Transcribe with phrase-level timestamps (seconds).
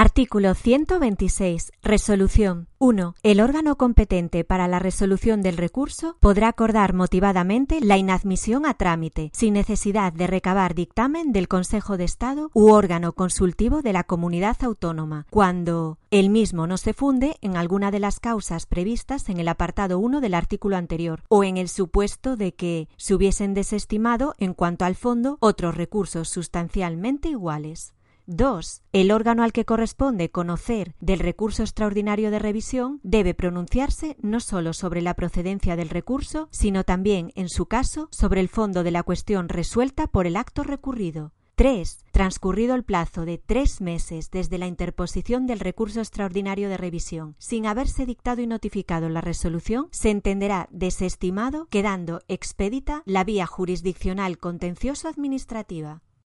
[0.00, 1.72] Artículo 126.
[1.82, 2.68] Resolución.
[2.78, 3.16] 1.
[3.24, 9.32] El órgano competente para la resolución del recurso podrá acordar motivadamente la inadmisión a trámite,
[9.34, 14.56] sin necesidad de recabar dictamen del Consejo de Estado u órgano consultivo de la comunidad
[14.62, 19.48] autónoma, cuando el mismo no se funde en alguna de las causas previstas en el
[19.48, 24.54] apartado 1 del artículo anterior, o en el supuesto de que se hubiesen desestimado en
[24.54, 27.94] cuanto al fondo otros recursos sustancialmente iguales.
[28.28, 28.82] 2.
[28.92, 34.74] El órgano al que corresponde conocer del recurso extraordinario de revisión debe pronunciarse no sólo
[34.74, 39.02] sobre la procedencia del recurso, sino también, en su caso, sobre el fondo de la
[39.02, 41.32] cuestión resuelta por el acto recurrido.
[41.54, 42.04] 3.
[42.12, 47.66] Transcurrido el plazo de tres meses desde la interposición del recurso extraordinario de revisión, sin
[47.66, 55.08] haberse dictado y notificado la resolución, se entenderá desestimado, quedando expedita la vía jurisdiccional contencioso
[55.08, 56.02] administrativa.